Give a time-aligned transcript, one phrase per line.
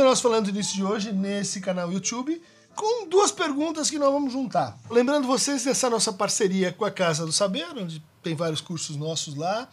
[0.00, 2.40] o nosso Falando Nisso de hoje nesse canal YouTube
[2.74, 4.78] com duas perguntas que nós vamos juntar.
[4.90, 9.34] Lembrando vocês dessa nossa parceria com a Casa do Saber, onde tem vários cursos nossos
[9.34, 9.66] lá,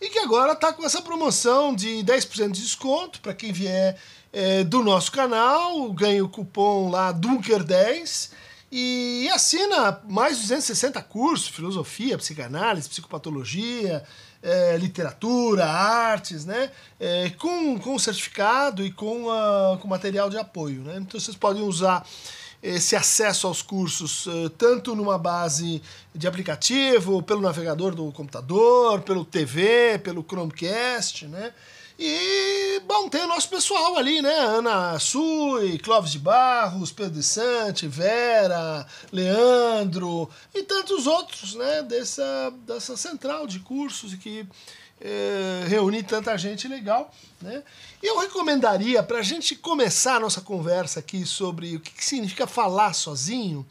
[0.00, 3.96] e que agora está com essa promoção de 10% de desconto para quem vier
[4.32, 8.30] é, do nosso canal, ganha o cupom lá Dunker10
[8.70, 14.04] e assina mais de 260 cursos, filosofia, psicanálise, psicopatologia,
[14.42, 16.70] é, literatura, artes, né?
[17.00, 20.82] É, com, com certificado e com, uh, com material de apoio.
[20.82, 20.98] Né?
[20.98, 22.06] Então vocês podem usar
[22.62, 25.80] esse acesso aos cursos uh, tanto numa base
[26.14, 31.52] de aplicativo, pelo navegador do computador, pelo TV, pelo Chromecast, né?
[32.00, 34.32] E, bom, tem o nosso pessoal ali, né?
[34.32, 41.82] Ana Sui, Clóvis de Barros, Pedro de Sante, Vera, Leandro e tantos outros, né?
[41.82, 44.46] Dessa, dessa central de cursos que
[45.00, 47.64] é, reúne tanta gente legal, né?
[48.00, 52.46] Eu recomendaria, para a gente começar a nossa conversa aqui sobre o que, que significa
[52.46, 53.66] falar sozinho,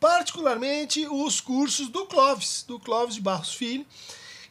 [0.00, 3.84] particularmente os cursos do Clóvis, do Clóvis de Barros Filho,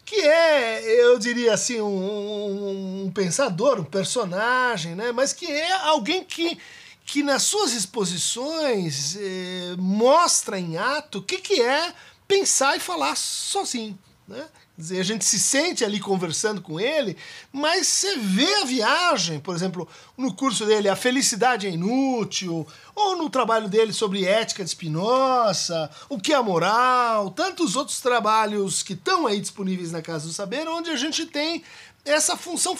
[0.08, 5.12] que é, eu diria assim, um, um, pensador, um personagem, né?
[5.12, 6.58] mas que é alguém que,
[7.06, 11.94] que nas suas exposições eh, mostra em ato o que, que é
[12.26, 14.00] pensar e falar sozinho.
[14.26, 14.48] Né?
[14.78, 17.18] Dizer, a gente se sente ali conversando com ele,
[17.52, 23.18] mas você vê a viagem, por exemplo, no curso dele A Felicidade é Inútil, ou
[23.18, 28.84] no trabalho dele sobre ética de Spinoza, O que é a moral, tantos outros trabalhos
[28.84, 31.64] que estão aí disponíveis na Casa do Saber, onde a gente tem
[32.06, 32.76] essa função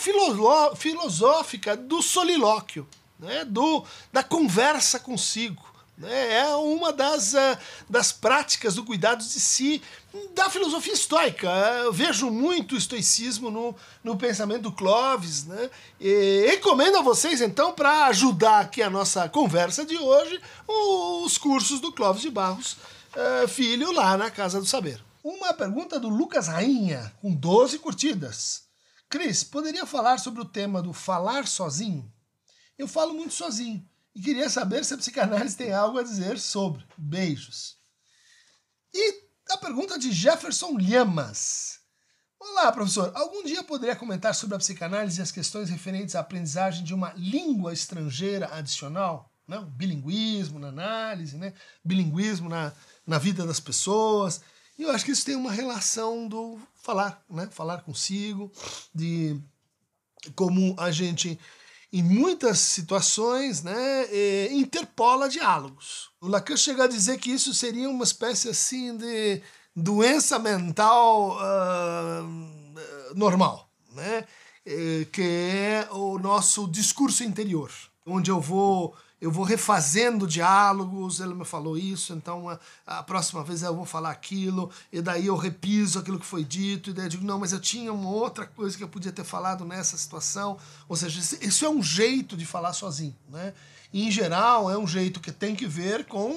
[0.76, 2.86] filosófica do solilóquio,
[3.18, 3.44] né?
[3.44, 5.67] do, da conversa consigo.
[5.98, 6.38] Né?
[6.38, 7.58] É uma das, uh,
[7.90, 9.82] das práticas do cuidado de si
[10.34, 11.48] da filosofia estoica.
[11.82, 15.44] Eu vejo muito estoicismo no, no pensamento do Clovis.
[15.44, 15.70] Né?
[16.00, 21.80] E recomendo a vocês, então, para ajudar aqui a nossa conversa de hoje, os cursos
[21.80, 22.76] do Clovis de Barros
[23.14, 25.02] uh, Filho lá na Casa do Saber.
[25.22, 28.62] Uma pergunta do Lucas Rainha, com 12 curtidas.
[29.10, 32.10] Cris, poderia falar sobre o tema do falar sozinho?
[32.78, 33.84] Eu falo muito sozinho
[34.14, 36.84] e queria saber se a psicanálise tem algo a dizer sobre.
[36.96, 37.76] Beijos.
[38.92, 41.78] E a pergunta de Jefferson Lhamas.
[42.40, 43.12] Olá, professor.
[43.14, 47.12] Algum dia poderia comentar sobre a psicanálise e as questões referentes à aprendizagem de uma
[47.16, 49.32] língua estrangeira adicional?
[49.46, 49.58] Né?
[49.58, 51.52] O bilinguismo na análise, né?
[51.84, 52.72] bilinguismo na,
[53.06, 54.40] na vida das pessoas.
[54.78, 57.48] E eu acho que isso tem uma relação do falar, né?
[57.50, 58.52] falar consigo,
[58.94, 59.40] de
[60.34, 61.38] como a gente
[61.92, 66.10] em muitas situações, né, interpola diálogos.
[66.20, 69.42] O Lacan chega a dizer que isso seria uma espécie assim de
[69.74, 74.24] doença mental uh, normal, né,
[74.66, 77.70] é, que é o nosso discurso interior,
[78.08, 83.42] onde eu vou eu vou refazendo diálogos, ele me falou isso, então a, a, próxima
[83.42, 87.06] vez eu vou falar aquilo, e daí eu repiso aquilo que foi dito, e daí
[87.06, 89.96] eu digo, não, mas eu tinha uma outra coisa que eu podia ter falado nessa
[89.96, 90.56] situação.
[90.88, 93.54] Ou seja, isso é um jeito de falar sozinho, né?
[93.92, 96.30] E, em geral, é um jeito que tem que ver com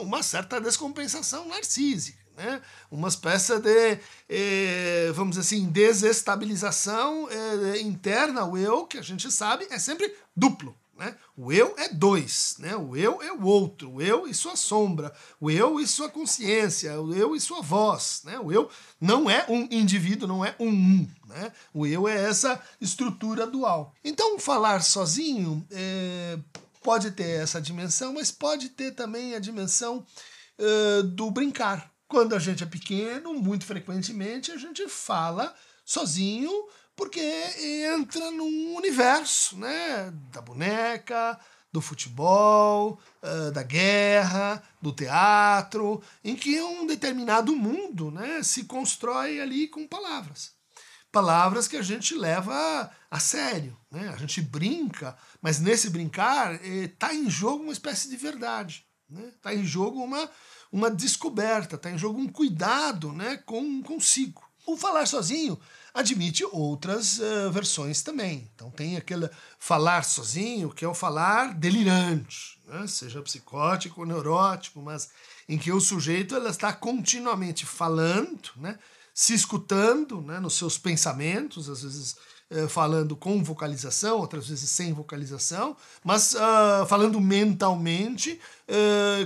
[0.00, 2.22] uma certa descompensação narcísica.
[2.36, 2.62] Né?
[2.90, 8.44] Uma espécie de, eh, vamos dizer assim, desestabilização eh, interna.
[8.44, 10.74] O eu, que a gente sabe, é sempre duplo.
[10.96, 11.16] Né?
[11.36, 12.76] O eu é dois, né?
[12.76, 17.00] o eu é o outro, o eu e sua sombra, o eu e sua consciência,
[17.00, 18.22] o eu e sua voz.
[18.24, 18.38] Né?
[18.38, 18.70] O eu
[19.00, 21.08] não é um indivíduo, não é um um.
[21.26, 21.52] Né?
[21.72, 23.94] O eu é essa estrutura dual.
[24.04, 26.38] Então, falar sozinho é,
[26.82, 30.04] pode ter essa dimensão, mas pode ter também a dimensão
[30.58, 31.90] é, do brincar.
[32.06, 35.54] Quando a gente é pequeno, muito frequentemente a gente fala
[35.84, 36.50] sozinho
[37.02, 37.20] porque
[37.92, 41.36] entra num universo, né, da boneca,
[41.72, 43.00] do futebol,
[43.52, 50.52] da guerra, do teatro, em que um determinado mundo, né, se constrói ali com palavras.
[51.10, 54.08] Palavras que a gente leva a sério, né?
[54.14, 59.32] A gente brinca, mas nesse brincar está eh, em jogo uma espécie de verdade, né?
[59.36, 60.30] Está em jogo uma
[60.70, 64.42] uma descoberta, está em jogo um cuidado, né, com consigo.
[64.64, 65.60] O falar sozinho
[65.94, 68.50] admite outras uh, versões também.
[68.54, 69.28] Então tem aquele
[69.58, 72.86] falar sozinho, que é o falar delirante, né?
[72.86, 75.10] seja psicótico ou neurótico, mas
[75.48, 78.78] em que o sujeito ela está continuamente falando, né?
[79.14, 80.40] se escutando né?
[80.40, 82.16] nos seus pensamentos, às vezes
[82.50, 88.40] uh, falando com vocalização, outras vezes sem vocalização, mas uh, falando mentalmente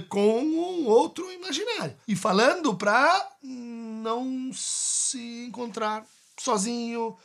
[0.08, 1.96] com um outro imaginário.
[2.08, 6.04] E falando para não se encontrar
[6.38, 7.16] sozinho,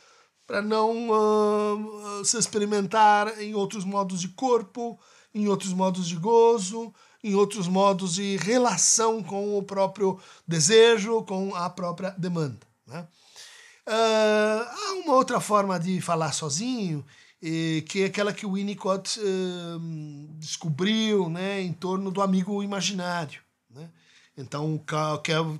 [0.46, 4.98] para não uh, se experimentar em outros modos de corpo,
[5.34, 6.92] em outros modos de gozo,
[7.22, 12.66] em outros modos de relação com o próprio desejo, com a própria demanda.
[12.86, 13.06] Né?
[13.88, 17.04] Uh, há uma outra forma de falar sozinho,
[17.88, 19.80] que é aquela que o Winnicott uh,
[20.38, 23.42] descobriu né, em torno do amigo imaginário.
[24.36, 24.82] Então, o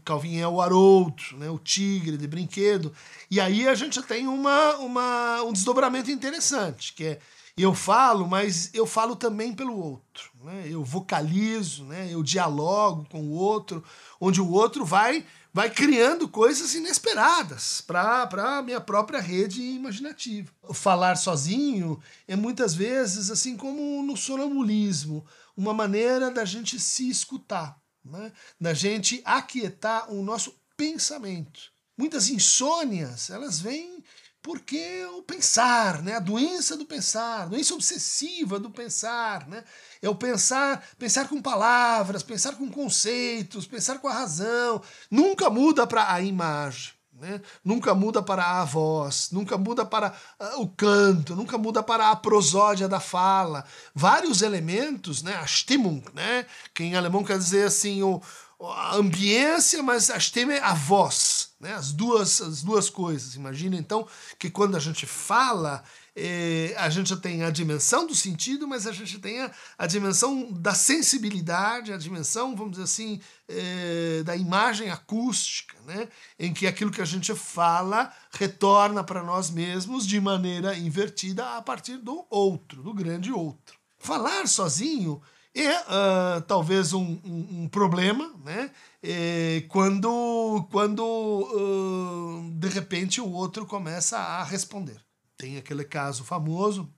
[0.04, 2.92] Calvin é o Haroldo, né, o tigre de brinquedo.
[3.30, 7.18] E aí a gente tem uma, uma, um desdobramento interessante, que é
[7.56, 10.30] eu falo, mas eu falo também pelo outro.
[10.42, 10.64] Né?
[10.70, 12.08] Eu vocalizo, né?
[12.10, 13.84] eu dialogo com o outro,
[14.20, 15.24] onde o outro vai
[15.54, 18.26] vai criando coisas inesperadas para
[18.58, 20.50] a minha própria rede imaginativa.
[20.72, 27.78] Falar sozinho é muitas vezes assim como no sonambulismo, uma maneira da gente se escutar,
[28.04, 28.32] né?
[28.60, 31.72] da gente aquietar o nosso pensamento.
[31.96, 34.02] Muitas insônias, elas vêm
[34.42, 36.16] porque o pensar, né?
[36.16, 39.62] a doença do pensar, a doença obsessiva do pensar, né?
[40.02, 45.86] é o pensar, pensar com palavras, pensar com conceitos, pensar com a razão, nunca muda
[45.86, 46.92] para a imagem.
[47.22, 47.40] Né?
[47.64, 52.16] Nunca muda para a voz, nunca muda para uh, o canto, nunca muda para a
[52.16, 53.64] prosódia da fala.
[53.94, 55.36] Vários elementos, né?
[55.36, 56.44] a Stimmung, né?
[56.74, 58.20] que em alemão quer dizer assim, o,
[58.58, 61.50] a ambiência, mas a Stimme é a voz.
[61.60, 61.72] Né?
[61.72, 63.36] As, duas, as duas coisas.
[63.36, 64.04] Imagina então
[64.36, 65.84] que quando a gente fala,
[66.14, 70.52] eh, a gente tem a dimensão do sentido, mas a gente tem a, a dimensão
[70.52, 76.08] da sensibilidade, a dimensão, vamos dizer assim, eh, da imagem acústica, né?
[76.38, 81.62] em que aquilo que a gente fala retorna para nós mesmos de maneira invertida a
[81.62, 83.78] partir do outro, do grande outro.
[83.98, 85.22] Falar sozinho
[85.54, 88.70] é uh, talvez um, um, um, problema, né?
[89.02, 94.98] É, quando quando uh, de repente o outro começa a responder.
[95.42, 96.88] Tem aquele caso famoso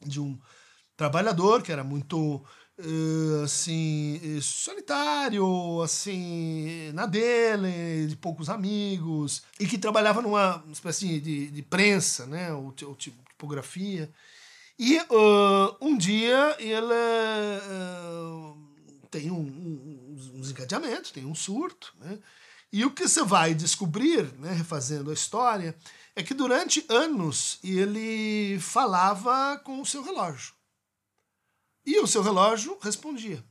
[0.00, 0.38] de um
[0.96, 2.36] trabalhador que era muito
[2.78, 11.50] uh, assim solitário, assim na dele, de poucos amigos e que trabalhava numa espécie de,
[11.50, 12.52] de prensa, né?
[12.52, 14.08] Ou, ou tipografia.
[14.78, 16.94] E uh, um dia ele
[17.58, 18.56] uh,
[19.10, 22.20] tem um, um, um desencadeamento, tem um surto, né?
[22.72, 25.76] E o que você vai descobrir, né, refazendo a história,
[26.16, 30.54] é que durante anos ele falava com o seu relógio.
[31.84, 33.44] E o seu relógio respondia.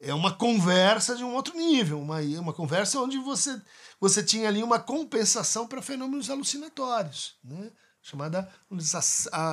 [0.00, 3.60] É uma conversa de um outro nível, uma, uma conversa onde você,
[4.00, 7.36] você tinha ali uma compensação para fenômenos alucinatórios.
[7.42, 7.72] Né?
[8.08, 8.50] chamada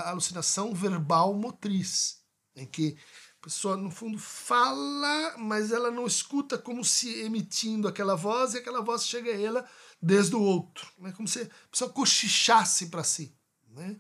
[0.06, 2.22] alucinação verbal motriz,
[2.56, 2.98] em que
[3.40, 8.58] a pessoa, no fundo, fala, mas ela não escuta como se emitindo aquela voz e
[8.58, 9.70] aquela voz chega a ela
[10.02, 11.12] desde o outro, né?
[11.16, 13.34] como se a pessoa cochichasse para si.
[13.74, 13.96] Né?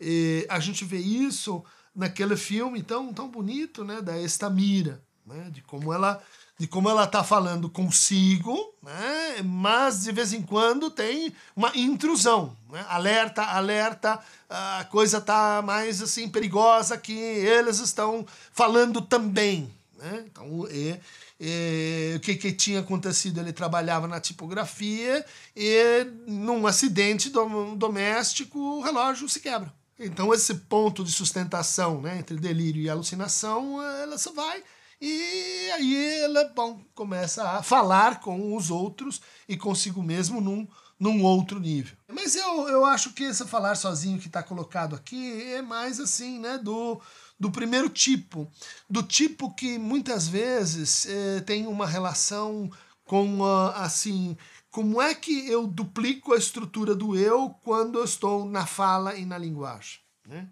[0.00, 1.64] E a gente vê isso
[1.94, 4.00] naquele filme tão, tão bonito né?
[4.00, 5.50] da Estamira, né?
[5.50, 6.22] de como ela
[6.60, 9.40] de como ela está falando consigo, né?
[9.42, 12.54] mas de vez em quando tem uma intrusão.
[12.68, 12.84] Né?
[12.86, 19.72] Alerta, alerta, a coisa está mais assim perigosa que eles estão falando também.
[19.96, 20.24] Né?
[20.26, 21.00] Então, e,
[21.40, 23.40] e, o que, que tinha acontecido?
[23.40, 25.24] Ele trabalhava na tipografia
[25.56, 27.32] e num acidente
[27.76, 29.72] doméstico o relógio se quebra.
[29.98, 34.62] Então esse ponto de sustentação né, entre delírio e alucinação, ela só vai
[35.00, 41.22] e aí ela bom, começa a falar com os outros e consigo mesmo num, num
[41.22, 41.96] outro nível.
[42.06, 46.38] Mas eu, eu acho que esse falar sozinho que está colocado aqui é mais assim,
[46.38, 47.00] né, do,
[47.40, 48.46] do primeiro tipo.
[48.88, 52.70] Do tipo que muitas vezes eh, tem uma relação
[53.10, 54.36] com, uh, assim,
[54.70, 59.24] como é que eu duplico a estrutura do eu quando eu estou na fala e
[59.24, 59.98] na linguagem.
[60.24, 60.48] Né?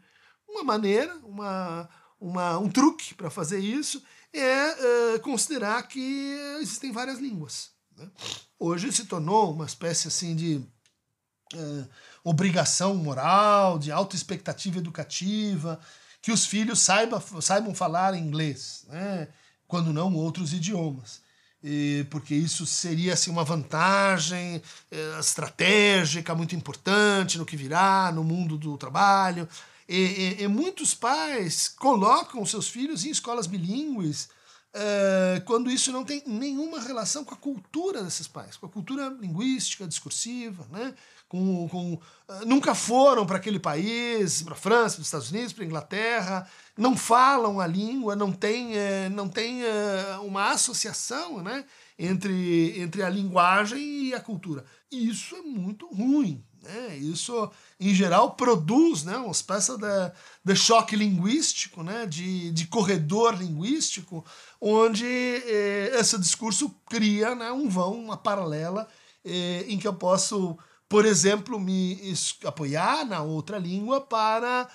[0.48, 4.02] Uma maneira, uma, uma, um truque para fazer isso
[4.32, 7.70] é uh, considerar que existem várias línguas.
[7.96, 8.10] Né?
[8.58, 10.56] Hoje se tornou uma espécie assim de
[11.54, 11.88] uh,
[12.24, 15.78] obrigação moral, de alta expectativa educativa,
[16.28, 19.28] que os filhos saiba, saibam falar inglês, né?
[19.66, 21.22] quando não outros idiomas.
[21.64, 24.58] E porque isso seria assim, uma vantagem
[24.92, 29.48] uh, estratégica muito importante no que virá, no mundo do trabalho.
[29.88, 34.28] E, e, e muitos pais colocam seus filhos em escolas bilíngues
[34.78, 39.08] uh, quando isso não tem nenhuma relação com a cultura desses pais, com a cultura
[39.20, 40.94] linguística, discursiva, né?
[41.28, 45.52] Com, com, uh, nunca foram para aquele país, para a França, para os Estados Unidos,
[45.52, 49.62] para a Inglaterra, não falam a língua, não tem, uh, não tem
[50.22, 51.64] uma associação né?
[51.98, 54.64] entre, entre a linguagem e a cultura.
[54.90, 56.44] Isso é muito ruim.
[56.62, 56.96] Né?
[56.96, 60.12] Isso, em geral, produz né, uma espécie de,
[60.44, 64.24] de choque linguístico, né, de, de corredor linguístico,
[64.60, 68.88] onde eh, esse discurso cria né, um vão, uma paralela,
[69.24, 72.00] eh, em que eu posso, por exemplo, me
[72.44, 74.68] apoiar na outra língua para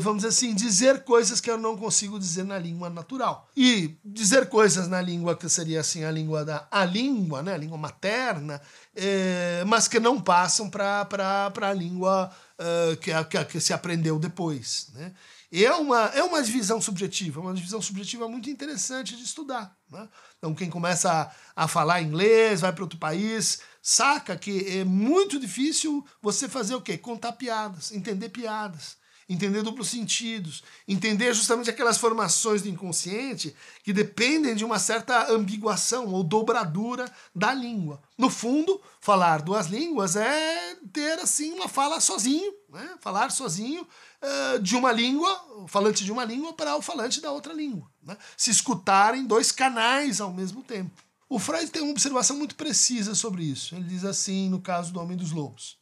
[0.00, 3.50] vamos dizer assim, dizer coisas que eu não consigo dizer na língua natural.
[3.56, 7.56] E dizer coisas na língua que seria assim a língua da a língua, né, a
[7.56, 8.60] língua materna,
[8.94, 14.88] eh, mas que não passam para a língua uh, que, que, que, se aprendeu depois.
[14.94, 15.12] Né?
[15.50, 19.76] E é uma, é uma divisão subjetiva, uma divisão subjetiva muito interessante de estudar.
[19.90, 20.08] Né?
[20.38, 21.10] Então, quem começa
[21.56, 26.74] a, a falar inglês, vai para outro país, saca que é muito difícil você fazer
[26.74, 26.98] o quê?
[26.98, 28.96] Contar piadas, entender piadas
[29.28, 36.06] entender duplos sentidos, entender justamente aquelas formações do inconsciente que dependem de uma certa ambiguação
[36.08, 38.02] ou dobradura da língua.
[38.16, 42.96] No fundo, falar duas línguas é ter assim uma fala sozinho, né?
[43.00, 47.32] falar sozinho uh, de uma língua, o falante de uma língua para o falante da
[47.32, 48.16] outra língua, né?
[48.36, 51.04] se escutarem dois canais ao mesmo tempo.
[51.28, 53.74] O Freud tem uma observação muito precisa sobre isso.
[53.74, 55.76] Ele diz assim no caso do Homem dos Lobos.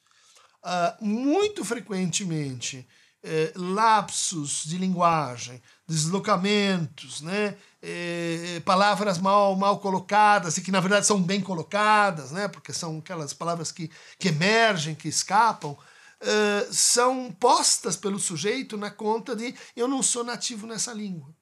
[0.64, 2.86] Uh, muito frequentemente,
[3.22, 7.56] eh, lapsos de linguagem, deslocamentos, né?
[7.80, 12.46] Eh, palavras mal, mal colocadas e que na verdade são bem colocadas, né?
[12.48, 15.76] porque são aquelas palavras que, que emergem, que escapam,
[16.20, 21.34] eh, são postas pelo sujeito na conta de eu não sou nativo nessa língua.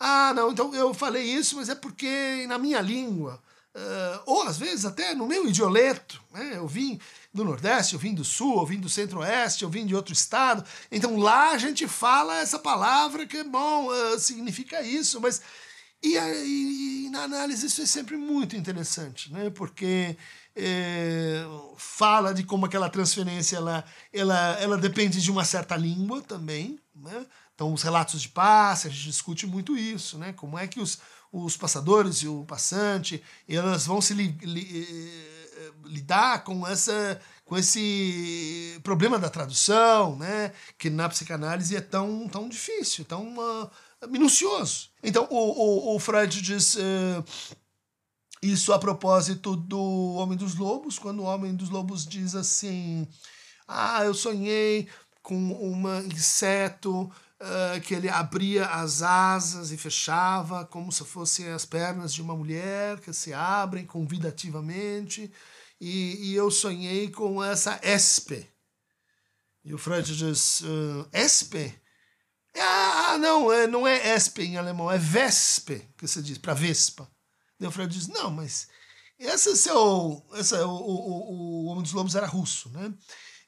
[0.00, 3.42] Ah, não, então eu falei isso, mas é porque na minha língua
[3.78, 6.54] Uh, ou às vezes até no meu idioleto, né?
[6.56, 6.98] eu vim
[7.32, 10.64] do Nordeste, eu vim do Sul, eu vim do Centro-Oeste, eu vim de outro estado,
[10.90, 15.40] então lá a gente fala essa palavra que, bom, uh, significa isso, mas...
[16.00, 19.50] E, e, e, na análise isso é sempre muito interessante, né?
[19.50, 20.16] porque
[20.54, 21.44] é,
[21.76, 27.26] fala de como aquela transferência ela, ela, ela depende de uma certa língua também, né?
[27.54, 30.32] Então, os relatos de passe, a gente discute muito isso, né?
[30.32, 31.00] Como é que os,
[31.32, 35.37] os passadores e o passante, elas vão se li, li, eh,
[35.84, 42.46] lidar com essa com esse problema da tradução, né, que na psicanálise é tão, tão
[42.46, 43.70] difícil, tão uh,
[44.06, 44.90] minucioso.
[45.02, 47.24] Então, o, o, o Freud diz uh,
[48.42, 53.08] isso a propósito do Homem dos Lobos, quando o Homem dos Lobos diz assim:
[53.66, 54.86] Ah, eu sonhei
[55.22, 61.64] com um inseto uh, que ele abria as asas e fechava como se fossem as
[61.64, 65.32] pernas de uma mulher que se abrem convidativamente.
[65.80, 68.48] E, e eu sonhei com essa espe.
[69.64, 71.80] E o Freud diz: uh, espe?
[72.56, 77.10] Ah, não, é, não é espe em alemão, é vespe, que se diz, para vespa.
[77.60, 78.68] E o Freud diz: não, mas
[79.18, 80.24] esse seu.
[80.34, 82.92] Esse, o, o, o Homem dos Lobos era russo, né?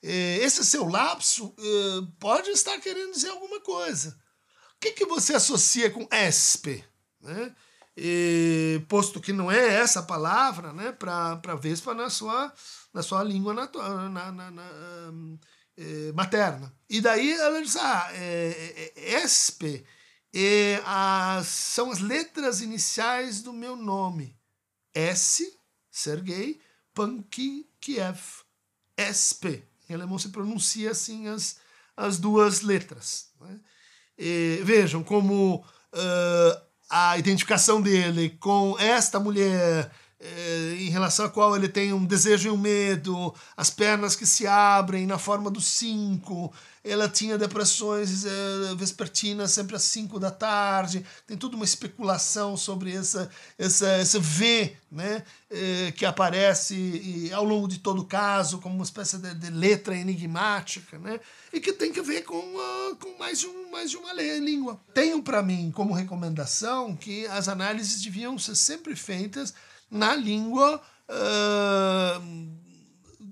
[0.03, 4.19] É, esse seu lapso é, pode estar querendo dizer alguma coisa.
[4.77, 6.85] O que, que você associa com espe?
[7.21, 7.55] Né?
[7.97, 12.53] E, posto que não é essa palavra né, para Vespa na sua,
[12.95, 13.69] na sua língua na,
[14.09, 14.71] na, na, na
[15.77, 16.73] é, materna.
[16.89, 19.15] E daí ela diz: ah, é, é,
[20.33, 24.39] é, a, são as letras iniciais do meu nome.
[24.95, 25.59] S,
[25.91, 26.61] Sergei
[26.95, 28.21] Pankiev.
[29.01, 29.65] SP.
[29.89, 31.57] Em alemão se pronuncia assim as,
[31.97, 33.31] as duas letras.
[33.41, 33.59] Né?
[34.19, 41.57] E, vejam como uh, a identificação dele com esta mulher eh, em relação à qual
[41.57, 45.63] ele tem um desejo e um medo, as pernas que se abrem na forma do
[45.63, 46.53] cinco,
[46.85, 52.95] ela tinha depressões eh, vespertinas sempre às cinco da tarde, tem toda uma especulação sobre
[52.95, 58.59] essa, essa, esse V né, eh, que aparece e, ao longo de todo o caso
[58.59, 61.19] como uma espécie de, de letra enigmática, né,
[61.51, 64.79] e que tem que ver com, uh, com mais, de um, mais de uma língua.
[64.93, 69.55] Tenho para mim como recomendação que as análises deviam ser sempre feitas
[69.91, 72.23] na língua uh,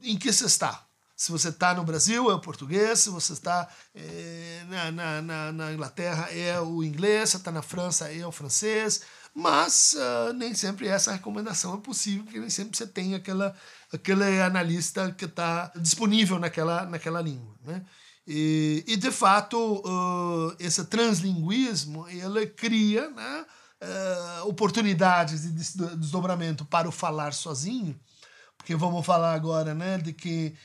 [0.03, 0.85] em que você está.
[1.17, 3.01] Se você está no Brasil, é o português.
[3.01, 4.63] Se você está eh,
[4.93, 7.31] na, na, na, Inglaterra, é o inglês.
[7.31, 9.03] Se está na França, é o francês.
[9.35, 13.53] Mas uh, nem sempre essa recomendação é possível, porque nem sempre você tem aquela,
[13.93, 17.53] aquele analista que está disponível naquela, naquela língua.
[17.65, 17.85] Né?
[18.25, 23.47] E, e de fato, uh, esse translinguismo ele cria né,
[23.83, 25.53] uh, oportunidades de
[25.97, 27.99] desdobramento para o falar sozinho,
[28.57, 30.57] porque vamos falar agora né, de que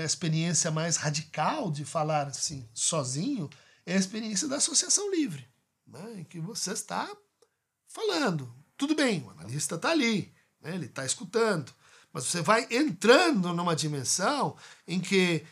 [0.00, 3.50] a experiência mais radical de falar assim sozinho
[3.84, 5.46] é a experiência da associação livre,
[5.86, 7.08] né, em que você está
[7.86, 8.52] falando.
[8.76, 11.72] Tudo bem, o analista está ali, né, ele está escutando,
[12.12, 14.56] mas você vai entrando numa dimensão
[14.88, 15.44] em que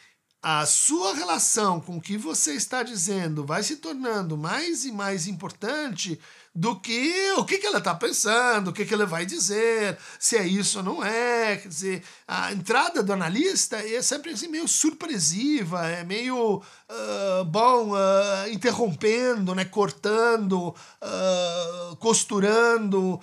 [0.42, 5.26] a sua relação com o que você está dizendo vai se tornando mais e mais
[5.26, 6.20] importante
[6.54, 10.36] do que o que, que ela está pensando, o que, que ela vai dizer, se
[10.36, 11.56] é isso ou não é.
[11.56, 17.92] Quer dizer, a entrada do analista é sempre assim, meio surpresiva, é meio uh, bom,
[17.92, 23.20] uh, interrompendo, né, cortando, uh, costurando,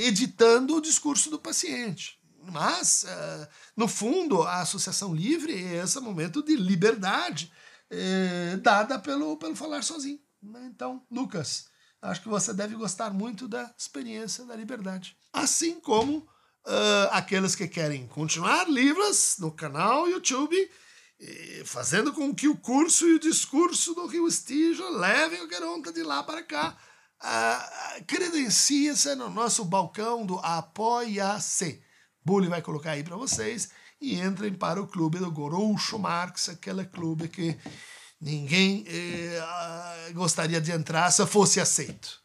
[0.00, 2.18] editando o discurso do paciente.
[2.50, 3.04] Mas,
[3.76, 7.52] no fundo, a associação livre é esse momento de liberdade
[7.90, 10.20] eh, dada pelo, pelo falar sozinho.
[10.42, 10.70] Né?
[10.74, 11.68] Então, Lucas,
[12.02, 15.16] acho que você deve gostar muito da experiência da liberdade.
[15.32, 20.56] Assim como uh, aqueles que querem continuar livres no canal YouTube,
[21.64, 26.02] fazendo com que o curso e o discurso do Rio Estígio levem o Geronta de
[26.02, 26.76] lá para cá.
[27.20, 31.82] Uh, Credencia-se no nosso balcão do Apoia-se
[32.28, 33.70] Bully vai colocar aí para vocês.
[33.98, 37.58] E entrem para o clube do Groucho Marx, aquele clube que
[38.20, 42.20] ninguém eh, ah, gostaria de entrar se fosse aceito.